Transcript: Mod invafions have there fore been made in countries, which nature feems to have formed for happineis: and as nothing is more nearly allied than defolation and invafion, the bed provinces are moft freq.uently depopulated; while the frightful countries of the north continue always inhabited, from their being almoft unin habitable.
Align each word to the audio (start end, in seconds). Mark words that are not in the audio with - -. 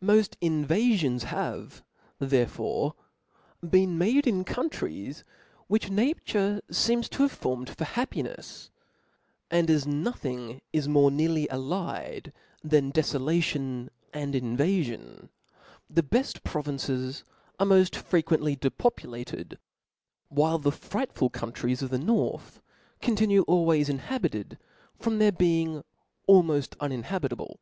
Mod 0.00 0.36
invafions 0.40 1.22
have 1.24 1.82
there 2.20 2.46
fore 2.46 2.94
been 3.68 3.98
made 3.98 4.28
in 4.28 4.44
countries, 4.44 5.24
which 5.66 5.90
nature 5.90 6.60
feems 6.70 7.08
to 7.10 7.24
have 7.24 7.32
formed 7.32 7.68
for 7.68 7.84
happineis: 7.84 8.70
and 9.50 9.68
as 9.68 9.84
nothing 9.84 10.60
is 10.72 10.86
more 10.86 11.10
nearly 11.10 11.48
allied 11.50 12.32
than 12.62 12.92
defolation 12.92 13.88
and 14.12 14.34
invafion, 14.34 15.30
the 15.90 16.04
bed 16.04 16.32
provinces 16.44 17.24
are 17.58 17.66
moft 17.66 18.00
freq.uently 18.00 18.60
depopulated; 18.60 19.58
while 20.28 20.60
the 20.60 20.70
frightful 20.70 21.28
countries 21.28 21.82
of 21.82 21.90
the 21.90 21.98
north 21.98 22.62
continue 23.00 23.42
always 23.48 23.88
inhabited, 23.88 24.58
from 24.96 25.18
their 25.18 25.32
being 25.32 25.82
almoft 26.28 26.76
unin 26.76 27.02
habitable. 27.02 27.58